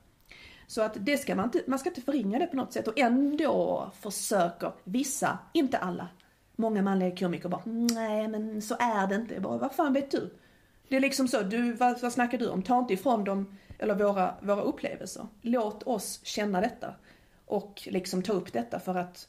[0.67, 2.99] Så att det ska man inte, man ska inte förringa det på något sätt och
[2.99, 6.09] ändå försöker vissa, inte alla,
[6.57, 9.35] många manliga komiker bara, nej men så är det inte.
[9.35, 10.31] Jag bara, vad fan vet du?
[10.89, 12.63] Det är liksom så, du, vad, vad snackar du om?
[12.63, 15.27] Ta inte ifrån dem, eller våra, våra upplevelser.
[15.43, 16.95] Låt oss känna detta.
[17.47, 19.29] Och liksom ta upp detta för att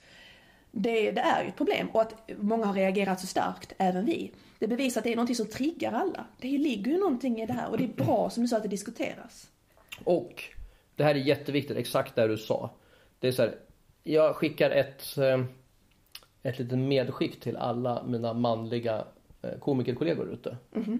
[0.71, 1.87] det, det är ju ett problem.
[1.93, 4.31] Och att många har reagerat så starkt, även vi.
[4.59, 6.25] Det bevisar att det är någonting som triggar alla.
[6.39, 8.63] Det ligger ju någonting i det här och det är bra som du sa att
[8.63, 9.47] det diskuteras.
[10.03, 10.43] Och
[10.95, 12.69] det här är jätteviktigt, exakt det du sa.
[13.19, 13.55] Det är så här,
[14.03, 15.43] jag skickar ett eh,
[16.45, 19.05] ett litet medskick till alla mina manliga
[19.41, 20.57] eh, komikerkollegor ute.
[20.75, 20.99] Mm.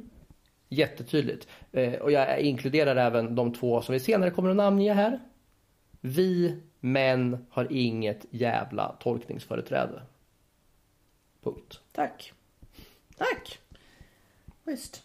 [0.70, 1.48] Jättetydligt.
[1.72, 5.20] Eh, och jag inkluderar även de två som vi senare kommer att namnge här.
[6.02, 10.02] Vi män har inget jävla tolkningsföreträde.
[11.44, 11.80] Punkt.
[11.92, 12.34] Tack.
[13.18, 13.60] Tack.
[14.64, 15.04] Visst.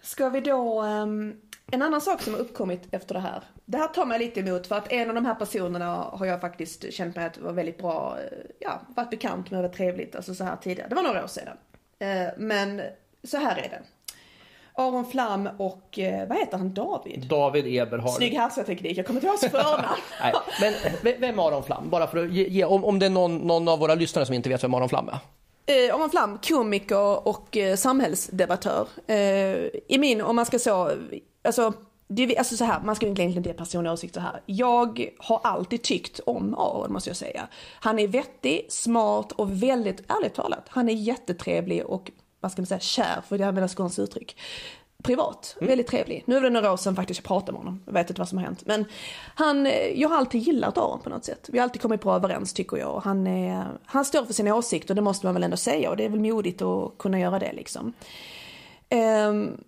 [0.00, 1.40] Ska vi då um
[1.72, 3.42] en annan sak som har uppkommit efter det här.
[3.64, 6.40] Det här tar mig lite emot för att en av de här personerna har jag
[6.40, 10.16] faktiskt känt mig att var väldigt bra, eh, ja, varit bekant med, det var trevligt,
[10.16, 10.88] alltså så här tidigare.
[10.88, 11.56] Det var några år sedan.
[11.98, 12.82] Eh, men
[13.24, 13.82] så här är det.
[14.78, 17.26] Aron Flam och, eh, vad heter han, David?
[17.28, 18.10] David Eberhard.
[18.10, 19.96] Snygg härskarteknik, jag kommer inte ihåg hans förnamn.
[21.02, 21.90] Men vem är Aron Flam?
[21.90, 24.48] Bara för att ge om, om det är någon, någon av våra lyssnare som inte
[24.48, 25.18] vet vem Aron Flam är.
[25.68, 28.88] Eh, Aron Flam, komiker och eh, samhällsdebattör.
[29.06, 29.16] Eh,
[29.88, 30.92] I min, om man ska så,
[31.46, 31.72] alltså,
[32.08, 34.40] det, alltså så här, man ska egentligen inte ge personliga åsikter här.
[34.46, 37.48] Jag har alltid tyckt om Aron måste jag säga.
[37.80, 42.66] Han är vettig, smart och väldigt, ärligt talat, han är jättetrevlig och vad ska man
[42.66, 44.36] säga, kär för att använda skånskt uttryck
[45.02, 45.56] privat.
[45.58, 45.68] Mm.
[45.68, 46.22] Väldigt trevlig.
[46.26, 47.82] Nu är det några år sedan faktiskt jag pratade med honom.
[47.86, 48.62] Jag vet inte vad som har hänt.
[48.66, 48.84] Men
[49.34, 51.48] han, jag har alltid gillat Aron på något sätt.
[51.52, 53.00] Vi har alltid kommit bra överens tycker jag.
[53.04, 55.90] Han, är, han står för sina åsikter, det måste man väl ändå säga.
[55.90, 57.92] Och det är väl modigt att kunna göra det liksom.
[58.90, 59.64] Um,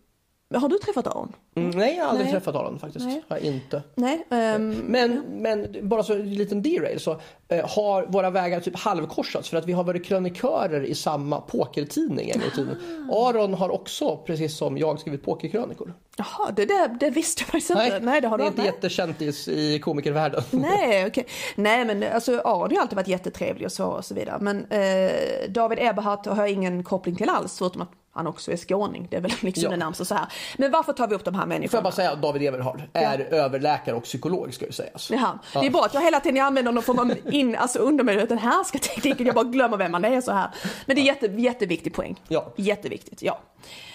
[0.55, 1.33] har du träffat Aron?
[1.55, 2.35] Mm, nej, jag har aldrig nej.
[2.35, 3.07] träffat Aron faktiskt.
[3.07, 3.23] Nej.
[3.29, 3.83] Har jag inte.
[3.95, 5.23] Nej, um, men, ja.
[5.31, 7.19] men bara så en liten derail så uh,
[7.65, 12.41] har våra vägar typ halvkorsats för att vi har varit krönikörer i samma pokertidning en
[12.41, 12.77] gång i tiden.
[13.11, 13.29] Ah.
[13.29, 15.95] Aron har också, precis som jag, skrivit pokerkrönikor.
[16.17, 17.89] Jaha, det, det, det visste jag faktiskt inte.
[17.89, 20.43] Nej, nej det har det är inte jättekänt i, i komikervärlden.
[20.51, 21.07] Nej, okej.
[21.07, 21.25] Okay.
[21.57, 24.39] Nej, men alltså Aron har alltid varit jättetrevlig och så och så vidare.
[24.41, 25.11] Men eh,
[25.49, 29.09] David Eberhardt har jag ingen koppling till alls, förutom att han också är skåning.
[29.11, 29.71] Det är väl liksom ja.
[29.71, 30.27] det närmsta så här.
[30.57, 31.71] Men varför tar vi upp de här människorna?
[31.71, 33.37] Får jag bara säga att David Everhard är ja.
[33.37, 35.11] överläkare och psykolog ska ju sägas.
[35.11, 35.39] Jaha.
[35.55, 35.61] Ja.
[35.61, 39.27] Det är bra att jag hela tiden använder någon form av in, alltså undermedveten härskartekniken.
[39.29, 40.51] Jag bara glömmer vem man är så här.
[40.87, 42.21] Men det är jätte, jätteviktig poäng.
[42.29, 42.53] Ja.
[42.57, 43.41] Jätteviktigt, ja.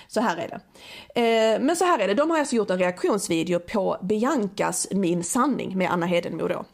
[0.08, 0.60] Så här är det.
[1.21, 5.23] Eh, men så här är det, de har alltså gjort en reaktionsvideo på Biancas Min
[5.23, 6.65] sanning med Anna Hedenmo då.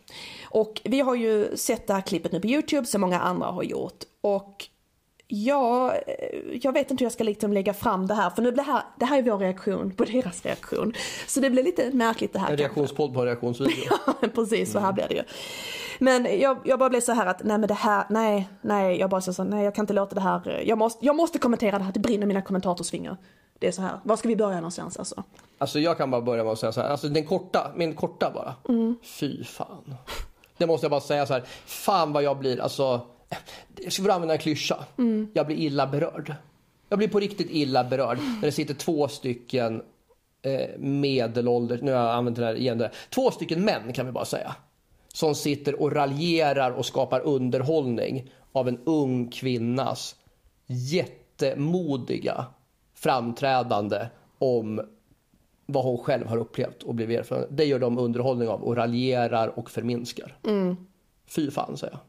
[0.44, 3.64] Och vi har ju sett det här klippet nu på Youtube som många andra har
[3.64, 4.04] gjort.
[4.22, 4.66] Och
[5.32, 5.96] Ja,
[6.62, 8.72] jag vet inte hur jag ska liksom lägga fram det här för nu blir det
[8.72, 10.94] här, det här är vår reaktion på deras reaktion.
[11.28, 12.52] Så det blir lite märkligt det här.
[12.52, 13.74] En reaktionspodd på en reaktionsvideo.
[14.22, 15.24] ja, precis så här blir det ju.
[16.00, 19.10] Men jag, jag bara blev så här att, nej men det här, nej, nej, jag
[19.10, 21.78] bara så, så nej jag kan inte låta det här, jag måste, jag måste kommentera
[21.78, 23.18] det här, det brinner mina kommentatorsfingrar.
[23.60, 25.24] Det är så här, var ska vi börja någonstans alltså?
[25.58, 28.32] Alltså jag kan bara börja med att säga så här, alltså den korta, min korta
[28.34, 28.56] bara.
[28.70, 28.96] Mm.
[29.04, 29.96] Fy fan.
[30.58, 33.02] Det måste jag bara säga så här, fan vad jag blir, alltså
[33.84, 34.86] jag ska använda en klyscha.
[34.98, 35.32] Mm.
[35.34, 36.36] Jag blir illa berörd.
[36.90, 39.82] Jag blir på riktigt illa berörd när det sitter två stycken
[40.42, 42.92] eh, medelålders, nu har jag använt den här igen, där.
[43.10, 44.56] två stycken män kan vi bara säga.
[45.14, 50.16] Som sitter och raljerar och skapar underhållning av en ung kvinnas
[50.68, 52.46] jättemodiga
[52.94, 54.82] framträdande om
[55.66, 57.48] vad hon själv har upplevt och blivit erfaren.
[57.50, 60.38] Det gör de underhållning av och raljerar och förminskar.
[60.46, 60.76] Mm.
[61.28, 62.02] Fy fan säger jag.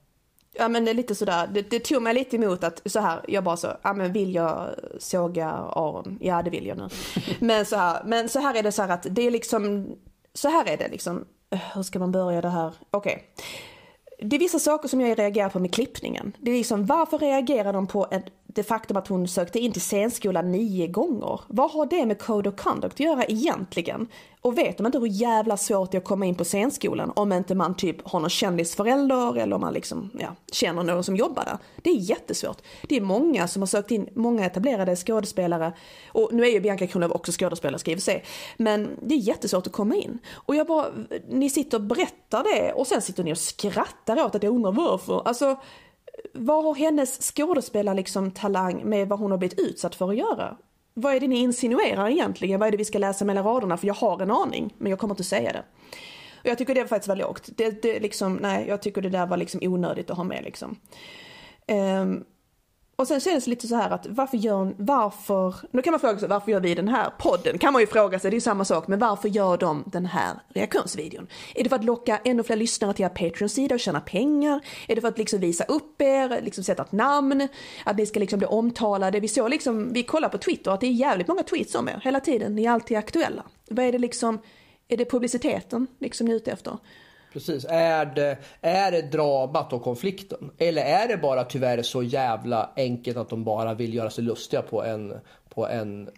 [0.61, 3.21] Ja men det är lite sådär, det, det tog mig lite emot att så här,
[3.29, 4.69] jag bara så, ja men vill jag
[4.99, 6.19] såga Aron?
[6.21, 6.89] Ja det vill jag nu.
[7.39, 9.97] men så här, men så här är det så här att det är liksom,
[10.35, 11.25] så här är det liksom,
[11.75, 12.75] hur ska man börja det här?
[12.91, 13.13] Okej.
[13.13, 14.29] Okay.
[14.29, 16.37] Det är vissa saker som jag reagerar på med klippningen.
[16.39, 19.83] Det är liksom, varför reagerar de på ett det faktum att hon sökte in till
[19.83, 21.41] scenskolan nio gånger.
[21.47, 24.09] Vad har det med Code of Conduct att göra egentligen?
[24.43, 27.33] Och vet de inte hur jävla svårt det är att komma in på scenskolan om
[27.33, 31.45] inte man typ har någon kändisförälder eller om man liksom, ja, känner någon som jobbar
[31.45, 31.59] där.
[31.77, 32.59] Det är jättesvårt.
[32.89, 35.73] Det är många som har sökt in, många etablerade skådespelare,
[36.09, 38.23] och nu är ju Bianca Kronlöf också skådespelare skriver vi
[38.57, 40.19] men det är jättesvårt att komma in.
[40.33, 40.87] Och jag bara,
[41.29, 44.73] ni sitter och berättar det och sen sitter ni och skrattar åt att jag undrar
[44.73, 45.23] varför.
[45.25, 45.57] Alltså,
[46.35, 50.57] vad har hennes skådespelar liksom talang med vad hon har blivit utsatt för att göra?
[50.95, 52.61] Vad är det ni insinuerar egentligen?
[52.61, 53.77] Vad är det vi ska läsa mellan raderna?
[53.77, 55.65] För jag har en aning, men jag kommer inte säga det.
[56.41, 57.49] Och jag tycker det faktiskt var lågt.
[57.57, 60.77] Det, det liksom, nej, jag tycker det där var liksom onödigt att ha med liksom.
[62.03, 62.25] Um,
[63.01, 66.19] och sen känns det lite så här att varför gör, varför, nu kan man fråga
[66.19, 67.59] sig varför gör vi den här podden?
[67.59, 70.07] Kan man ju fråga sig, det är ju samma sak, men varför gör de den
[70.07, 71.27] här reaktionsvideon?
[71.55, 74.61] Är det för att locka ännu fler lyssnare till er Patreon-sida och tjäna pengar?
[74.89, 77.49] Är det för att liksom visa upp er, liksom sätta ett namn?
[77.85, 79.21] Att ni ska liksom bli omtalade?
[79.21, 82.01] Vi såg liksom, vi kollar på Twitter att det är jävligt många tweets om er
[82.05, 83.43] hela tiden, ni är alltid aktuella.
[83.71, 84.39] Vad är det liksom,
[84.89, 86.79] är det publiciteten liksom ni är ute efter?
[87.33, 87.67] Precis.
[87.69, 90.51] Är det, är det dramat och konflikten?
[90.59, 94.63] Eller är det bara tyvärr så jävla enkelt att de bara vill göra sig lustiga
[94.63, 95.15] på en,
[95.49, 96.11] på en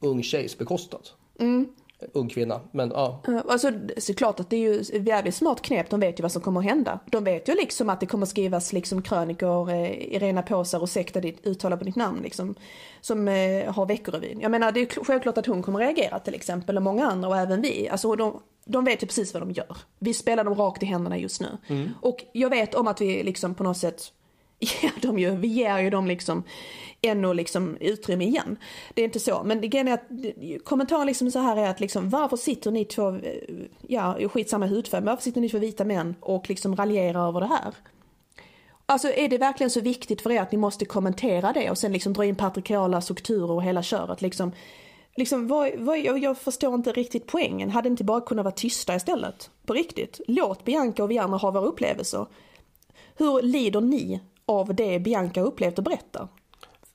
[0.00, 1.08] ung tjejs bekostnad?
[1.40, 1.68] Mm.
[2.12, 3.22] Ung kvinna, men ja.
[3.48, 6.42] Alltså såklart att det är ju ett jävligt smart knep, de vet ju vad som
[6.42, 7.00] kommer att hända.
[7.06, 10.88] De vet ju liksom att det kommer skrivas liksom krönikor eh, i rena påsar och
[10.88, 12.54] sekta ditt uttala på ditt namn liksom.
[13.00, 14.40] Som eh, har Veckorevyn.
[14.40, 17.28] Jag menar det är självklart att hon kommer att reagera till exempel och många andra
[17.28, 17.88] och även vi.
[17.88, 19.76] Alltså de, de vet ju precis vad de gör.
[19.98, 21.48] Vi spelar dem rakt i händerna just nu.
[21.66, 21.90] Mm.
[22.00, 24.12] Och jag vet om att vi liksom på något sätt
[24.60, 26.42] ger dem ju, vi ger ju dem liksom
[27.02, 28.56] ännu liksom utrymme igen.
[28.94, 30.08] Det är inte så, men grejen är att
[30.64, 33.34] kommentaren liksom så här är att liksom varför sitter ni två, eh,
[33.86, 37.74] ja skitsamma hudfärg, varför sitter ni två vita män och liksom raljerar över det här?
[38.86, 41.92] Alltså är det verkligen så viktigt för er att ni måste kommentera det och sen
[41.92, 44.52] liksom dra in patriarkala strukturer och hela köret liksom?
[45.16, 47.70] Liksom, vad, vad, jag, jag, förstår inte riktigt poängen.
[47.70, 49.50] Hade inte bara kunnat vara tysta istället?
[49.66, 50.20] På riktigt.
[50.26, 52.26] Låt Bianca och vi andra ha våra upplevelser.
[53.16, 54.20] Hur lider ni
[54.50, 56.28] av det Bianca upplevt och berättar?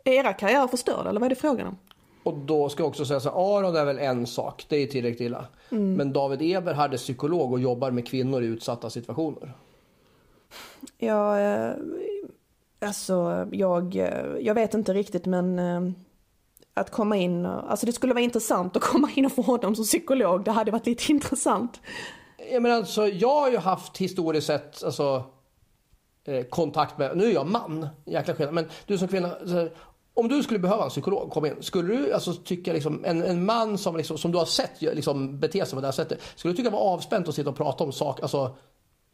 [0.04, 1.78] Är era karriärer förstörda eller vad är det frågan om?
[2.24, 5.22] Och då ska jag också säga så Aron är väl en sak, det är tillräckligt
[5.22, 5.46] illa.
[5.70, 5.94] Mm.
[5.94, 9.54] Men David Eber hade psykolog och jobbar med kvinnor i utsatta situationer.
[10.98, 11.72] Ja, eh,
[12.82, 15.82] alltså jag, eh, jag vet inte riktigt men eh,
[16.74, 19.86] att komma in, alltså det skulle vara intressant att komma in och få honom som
[19.86, 21.82] psykolog, det hade varit lite intressant.
[22.52, 25.24] Ja, men alltså, jag har ju haft historiskt sett alltså,
[26.28, 29.70] Eh, kontakt med, nu är jag man, jäkla skillnad, men du som kvinna, alltså,
[30.14, 33.46] om du skulle behöva en psykolog kom in, skulle du alltså tycka liksom, en, en
[33.46, 36.54] man som, liksom, som du har sett liksom, bete sig på det här sättet, skulle
[36.54, 38.56] du tycka det var avspänt att sitta och prata om saker, alltså,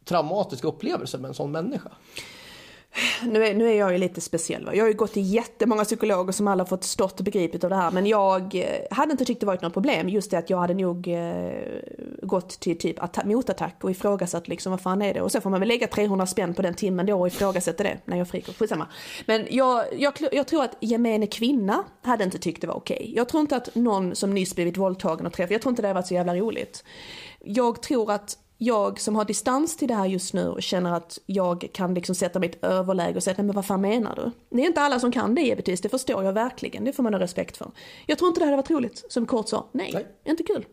[0.05, 1.91] traumatiska upplevelser med en sån människa?
[3.23, 4.65] Nu är, nu är jag ju lite speciell.
[4.65, 4.75] Va?
[4.75, 7.75] Jag har ju gått till jättemånga psykologer som alla fått stått och begripit av det
[7.75, 7.91] här.
[7.91, 10.09] Men jag eh, hade inte tyckt det varit något problem.
[10.09, 11.51] Just det att jag hade nog eh,
[12.21, 15.21] gått till typ motattack och ifrågasatt liksom vad fan är det.
[15.21, 17.97] Och sen får man väl lägga 300 spänn på den timmen då och ifrågasätta det
[18.05, 18.53] när jag friker.
[18.53, 18.87] Skitsamma.
[19.25, 22.97] Men jag, jag, jag tror att gemene kvinna hade inte tyckt det var okej.
[23.01, 23.13] Okay.
[23.15, 25.87] Jag tror inte att någon som nyss blivit våldtagen och träffat, jag tror inte det
[25.87, 26.83] hade varit så jävla roligt.
[27.39, 31.19] Jag tror att jag som har distans till det här just nu och känner att
[31.25, 34.55] jag kan liksom sätta mitt överläge och säga nej men vad fan menar du?
[34.57, 37.13] Det är inte alla som kan det givetvis, det förstår jag verkligen, det får man
[37.13, 37.71] ha respekt för.
[38.05, 40.07] Jag tror inte det hade varit roligt, som Kort sa, nej, nej.
[40.25, 40.65] inte kul.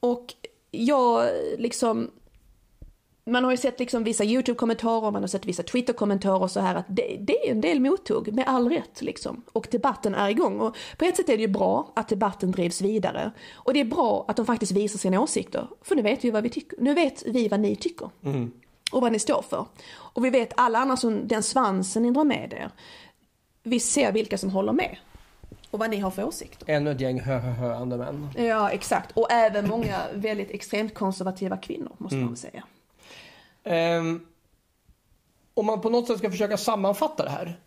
[0.00, 0.34] Och
[0.70, 2.10] jag liksom
[3.30, 6.74] man har ju sett liksom vissa YouTube-kommentarer, man har sett vissa Twitter-kommentarer och så här
[6.74, 9.42] att det, det, är en del mothugg med all rätt liksom.
[9.52, 10.60] Och debatten är igång.
[10.60, 13.30] Och på ett sätt är det ju bra att debatten drivs vidare.
[13.54, 15.68] Och det är bra att de faktiskt visar sina åsikter.
[15.82, 16.78] För nu vet vi vad vi tycker.
[16.80, 18.10] Nu vet vi vad ni tycker.
[18.24, 18.52] Mm.
[18.92, 19.66] Och vad ni står för.
[19.88, 22.70] Och vi vet alla andra som den svansen ni drar med er.
[23.62, 24.96] Vi ser vilka som håller med.
[25.70, 26.70] Och vad ni har för åsikter.
[26.70, 28.28] Ännu ett gäng hö-hö-höande män.
[28.36, 29.12] Ja, exakt.
[29.12, 32.24] Och även många väldigt extremt konservativa kvinnor, måste mm.
[32.24, 32.64] man väl säga.
[33.66, 34.26] Um,
[35.54, 37.60] om man på något sätt ska försöka sammanfatta det här.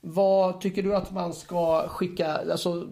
[0.00, 2.88] Vad tycker du att man ska skicka, alltså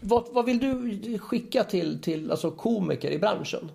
[0.00, 3.70] vad, vad vill du skicka till, till alltså komiker i branschen?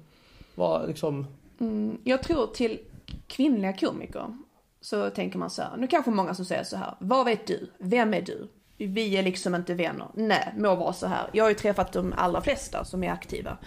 [0.56, 1.28] Vad liksom...
[1.60, 2.80] Mm, jag tror till
[3.28, 4.38] kvinnliga komiker
[4.82, 7.70] så tänker man så här, nu kanske många som säger så här, vad vet du?
[7.78, 8.48] Vem är du?
[8.78, 10.08] Vi är liksom inte vänner.
[10.14, 11.30] Nej, må vara så här.
[11.34, 13.58] Jag har ju träffat de allra flesta som är aktiva.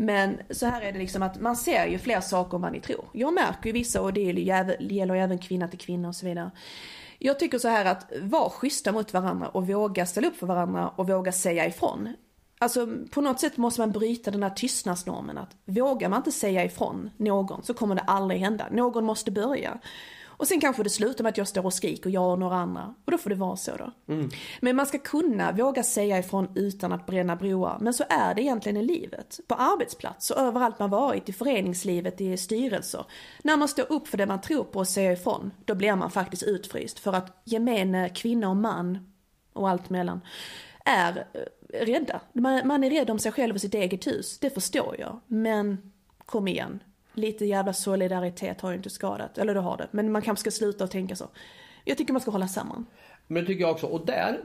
[0.00, 2.80] Men så här är det liksom att man ser ju fler saker än vad ni
[2.80, 3.04] tror.
[3.12, 6.50] Jag märker ju vissa och det gäller ju även kvinna till kvinna och så vidare.
[7.18, 10.88] Jag tycker så här att var schyssta mot varandra och våga ställa upp för varandra
[10.88, 12.14] och våga säga ifrån.
[12.58, 16.64] Alltså på något sätt måste man bryta den här tystnadsnormen att vågar man inte säga
[16.64, 18.66] ifrån någon så kommer det aldrig hända.
[18.70, 19.78] Någon måste börja.
[20.38, 22.56] Och sen kanske det slutar med att jag står och skriker och jag och några
[22.56, 22.94] andra.
[23.04, 23.92] Och då får det vara så då.
[24.60, 27.78] Men man ska kunna våga säga ifrån utan att bränna broar.
[27.80, 29.40] Men så är det egentligen i livet.
[29.46, 33.04] På arbetsplats och överallt man varit, i föreningslivet, i styrelser.
[33.42, 36.10] När man står upp för det man tror på och säger ifrån, då blir man
[36.10, 36.98] faktiskt utfryst.
[36.98, 39.12] För att gemene kvinna och man,
[39.52, 40.20] och allt mellan,
[40.84, 42.20] är eh, rädda.
[42.32, 45.20] Man, man är rädd om sig själv och sitt eget hus, det förstår jag.
[45.26, 45.92] Men
[46.26, 46.80] kom igen,
[47.18, 49.38] lite jävla solidaritet har ju inte skadat.
[49.38, 51.28] Eller det har det, men man kanske ska sluta och tänka så.
[51.84, 52.86] Jag tycker man ska hålla samman.
[53.26, 53.86] Men det tycker jag också.
[53.86, 54.40] Och där,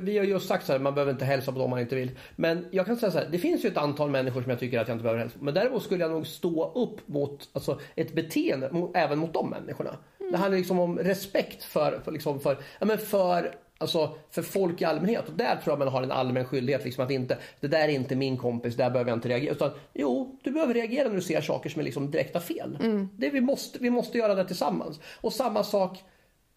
[0.00, 2.10] vi har just sagt så här, man behöver inte hälsa på dem man inte vill.
[2.36, 4.80] Men jag kan säga så här, det finns ju ett antal människor som jag tycker
[4.80, 5.44] att jag inte behöver hälsa på.
[5.44, 9.90] Men däremot skulle jag nog stå upp mot alltså, ett beteende, även mot de människorna.
[10.20, 10.32] Mm.
[10.32, 14.82] Det handlar liksom om respekt för, för, liksom, för, ja, men för Alltså för folk
[14.82, 15.28] i allmänhet.
[15.28, 16.84] Och där tror jag man har en allmän skyldighet.
[16.84, 19.52] Liksom att inte, det där är inte min kompis, där behöver jag inte reagera.
[19.52, 22.78] Utan jo, du behöver reagera när du ser saker som är liksom direkta fel.
[22.80, 23.08] Mm.
[23.16, 25.00] Det, vi, måste, vi måste göra det tillsammans.
[25.20, 26.04] Och samma sak,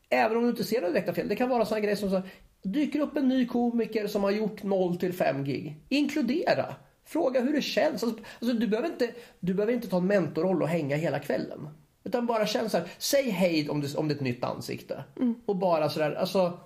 [0.10, 1.28] även om du inte ser några direkta fel.
[1.28, 2.22] Det kan vara sådana grejer som så
[2.64, 5.76] dyker upp en ny komiker som har gjort 0 till 5 gig.
[5.90, 6.76] Inkludera.
[7.06, 8.04] Fråga hur det känns.
[8.04, 11.70] Alltså, alltså, du, behöver inte, du behöver inte ta en mentorroll och hänga hela kvällen.
[12.04, 15.04] Utan bara känn så här, säg hej om det, om det är ett nytt ansikte.
[15.18, 15.36] Mm.
[15.46, 16.60] Och bara sådär, alltså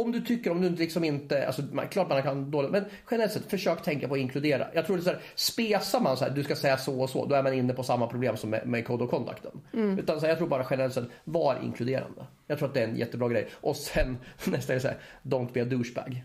[0.00, 3.50] om du tycker, om du liksom inte, alltså klart man kan dåligt, men generellt sett
[3.50, 4.66] försök tänka på att inkludera.
[4.74, 7.10] Jag tror det är så här, spesar man så här, du ska säga så och
[7.10, 9.60] så, då är man inne på samma problem som med, med Code of Conducten.
[9.74, 9.98] Mm.
[9.98, 12.26] Utan så här, jag tror bara generellt sett, var inkluderande.
[12.46, 13.48] Jag tror att det är en jättebra grej.
[13.54, 16.22] Och sen nästa är så här, don't be a douchebag.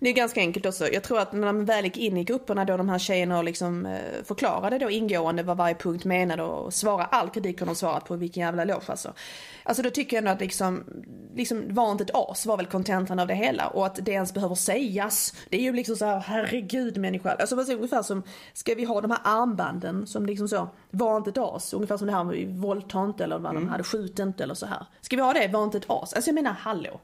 [0.00, 0.88] Det är ganska enkelt också.
[0.88, 3.44] Jag tror att när man väl gick in i grupperna då de här tjejerna och
[3.44, 8.04] liksom eh, förklarade då ingående vad varje punkt menade och svara all kritik de svarat
[8.04, 9.12] på, vilken jävla eloge alltså.
[9.62, 10.84] Alltså då tycker jag ändå att liksom,
[11.34, 14.34] liksom var inte ett as var väl kontentan av det hela och att det ens
[14.34, 15.34] behöver sägas.
[15.48, 17.30] Det är ju liksom så här, herregud människa.
[17.30, 21.30] Alltså det ungefär som, ska vi ha de här armbanden som liksom så, var inte
[21.30, 23.64] ett as, ungefär som det här med våldta inte eller vad mm.
[23.64, 24.86] de hade, skjut inte eller så här.
[25.00, 26.12] Ska vi ha det, var inte ett as?
[26.12, 27.00] Alltså jag menar hallå.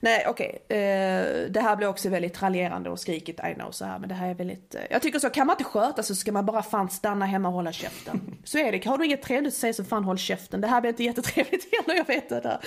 [0.00, 0.78] Nej okej, okay.
[0.78, 4.14] eh, det här blir också väldigt raljerande och skrikigt, I know så här, men det
[4.14, 6.62] här är väldigt, eh, jag tycker så, kan man inte sköta så ska man bara
[6.62, 8.20] fan stanna hemma och hålla käften.
[8.44, 10.80] Så är det, har du inget trevligt att säga så fan håll käften, det här
[10.80, 12.58] blir inte jättetrevligt heller, jag vet det.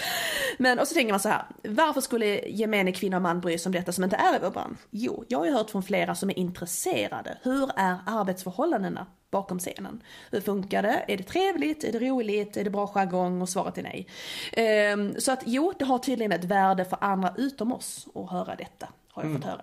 [0.57, 3.69] Men, och så tänker man så här, varför skulle gemene kvinna och man bry sig
[3.69, 4.79] om detta som inte är i vår bransch?
[4.89, 10.03] Jo, jag har ju hört från flera som är intresserade, hur är arbetsförhållandena bakom scenen.
[10.31, 11.05] Hur funkar det?
[11.07, 11.83] Är det trevligt?
[11.83, 12.57] Är det roligt?
[12.57, 13.41] Är det bra jargong?
[13.41, 14.07] Och svaret är nej.
[14.53, 18.55] Ehm, så att jo, det har tydligen ett värde för andra utom oss att höra
[18.55, 19.41] detta, har jag mm.
[19.41, 19.61] fått höra.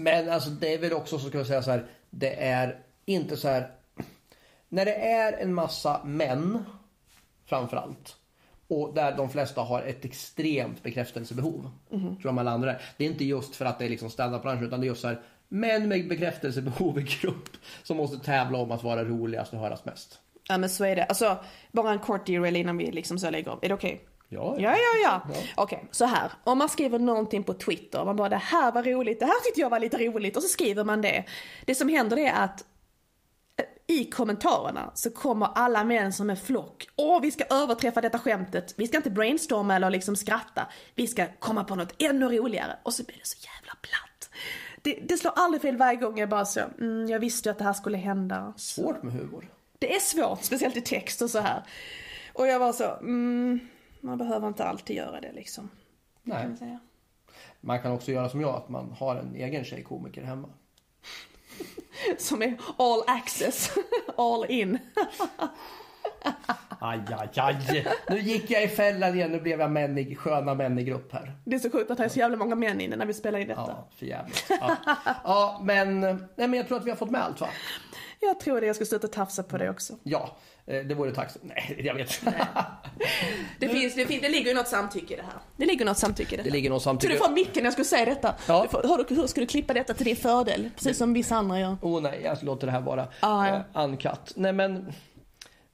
[0.00, 3.36] Men alltså det är väl också så ska jag säga så här, det är inte
[3.36, 3.70] så här,
[4.68, 6.64] när det är en massa män
[7.46, 8.16] framförallt
[8.68, 11.70] och där de flesta har ett extremt bekräftelsebehov.
[11.90, 12.16] Mm.
[12.16, 12.82] Tror jag landar där.
[12.96, 15.08] Det är inte just för att det är liksom standardbranschen utan det är just så
[15.08, 17.48] här men med bekräftelsebehov i grupp
[17.82, 20.18] som måste tävla om att vara roligast och höras mest.
[20.48, 21.04] Ja men så är det.
[21.04, 21.38] Alltså,
[21.72, 23.58] bara en kort derail innan vi liksom så lägger av.
[23.62, 23.94] Är det okej?
[23.94, 24.06] Okay?
[24.28, 24.76] Ja, ja, ja.
[25.02, 25.22] ja.
[25.28, 25.34] ja.
[25.56, 26.32] Okej, okay, så här.
[26.44, 29.60] Om man skriver någonting på Twitter, man bara det här var roligt, det här tyckte
[29.60, 31.24] jag var lite roligt och så skriver man det.
[31.64, 32.64] Det som händer är att
[33.56, 36.88] eh, i kommentarerna så kommer alla män som en flock.
[36.96, 38.74] Åh, vi ska överträffa detta skämtet.
[38.76, 40.66] Vi ska inte brainstorma eller liksom skratta.
[40.94, 42.78] Vi ska komma på något ännu roligare.
[42.82, 44.07] Och så blir det så jävla platt
[44.88, 47.64] det, det slår aldrig fel varje gång jag bara så, mm, jag visste att det
[47.64, 48.52] här skulle hända.
[48.56, 49.48] Svårt med humor.
[49.78, 51.62] Det är svårt, speciellt i text och så här.
[52.32, 53.60] Och jag var så, mm,
[54.00, 55.70] man behöver inte alltid göra det liksom.
[56.22, 56.42] Nej.
[56.42, 56.78] Kan man,
[57.60, 60.48] man kan också göra som jag, att man har en egen tjejkomiker hemma.
[62.18, 63.70] som är all access,
[64.16, 64.78] all in.
[66.80, 67.86] Aj, aj, aj.
[68.08, 69.32] Nu gick jag i fällan igen.
[69.32, 71.36] Nu blev jag män i, sköna män i grupp här.
[71.44, 73.38] Det är så sjukt att det är så jävla många män inne när vi spelar
[73.38, 73.64] in detta.
[73.66, 74.44] Ja, för jävligt.
[74.48, 74.76] Ja.
[75.24, 77.48] ja, men, nej, men jag tror att vi har fått med allt va?
[78.20, 78.66] Jag tror det.
[78.66, 79.94] Jag ska sluta tafsa på det också.
[80.02, 81.44] Ja, eh, det vore tacksamt.
[81.44, 82.20] Nej, jag vet.
[82.22, 82.34] Nej.
[83.58, 85.40] Det, finns, det, finns, det ligger ju något samtycke i det här.
[85.56, 87.12] Det ligger något samtycke i det Det ligger något samtycke.
[87.12, 88.34] Så du får micken när jag skulle säga detta.
[88.46, 88.62] Ja.
[88.62, 90.70] Du får, hur, hur ska du klippa detta till din fördel?
[90.76, 91.76] Precis som vissa andra gör.
[91.82, 93.56] Oh nej, jag låter det här vara ah, ja.
[93.56, 94.32] uh, uncut.
[94.34, 94.92] Nej men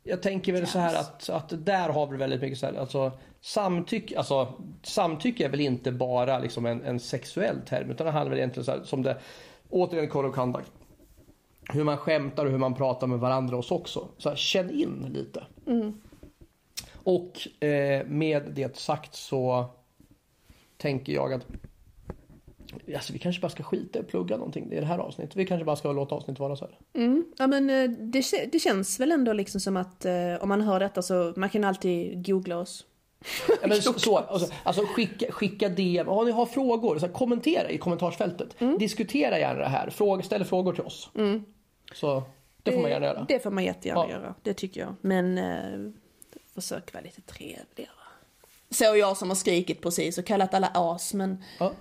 [0.05, 3.13] jag tänker väl så här att, att där har vi väldigt mycket så här, alltså
[3.41, 8.31] samtycke, alltså samtycke är väl inte bara liksom en, en sexuell term utan det handlar
[8.31, 9.17] väl egentligen så här, som det,
[9.71, 10.73] återigen code of conduct.
[11.73, 14.09] Hur man skämtar och hur man pratar med varandra oss också.
[14.19, 15.45] Så här, känn in lite.
[15.67, 16.01] Mm.
[16.93, 19.67] Och eh, med det sagt så
[20.77, 21.47] tänker jag att
[22.95, 25.37] Alltså vi kanske bara ska skita i att plugga någonting i det här avsnittet.
[25.37, 26.79] Vi kanske bara ska låta avsnittet vara så här.
[27.05, 27.25] Mm.
[27.37, 30.81] Ja men eh, det, det känns väl ändå liksom som att eh, om man hör
[30.81, 32.85] detta så man kan alltid googla oss.
[33.63, 37.13] Ja, men så, så, alltså, alltså skicka, skicka DM, om ni har frågor, så här,
[37.13, 38.61] kommentera i kommentarsfältet.
[38.61, 38.79] Mm.
[38.79, 41.11] Diskutera gärna det här, Fråga, ställ frågor till oss.
[41.15, 41.45] Mm.
[41.95, 42.23] Så
[42.63, 43.27] det får man gärna göra.
[43.29, 44.11] Det får man jättegärna ja.
[44.11, 44.95] göra, det tycker jag.
[45.01, 45.93] Men eh,
[46.55, 47.91] försök vara lite trevligare.
[48.71, 51.73] Så jag som har skrikit precis och kallat alla as, men Ja.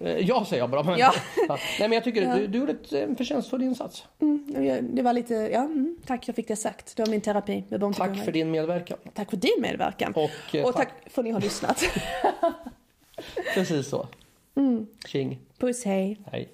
[0.00, 0.82] Eh, Ja säger jag bara.
[0.82, 1.12] Men, Ja.
[1.48, 2.34] Nej men jag tycker Ja.
[2.36, 4.04] du, du gjorde ett, en förtjänstfull insats.
[4.20, 6.96] mm, det var lite, ja, mm, tack jag fick det sagt.
[6.96, 8.98] Det var min terapi med Tack för din medverkan.
[9.14, 10.12] Tack för din medverkan.
[10.14, 11.82] Och, eh, Och tack för att ni har lyssnat.
[13.54, 14.08] Precis så.
[15.06, 15.38] Tjing.
[15.58, 16.18] Puss, hej.
[16.32, 16.48] Hej.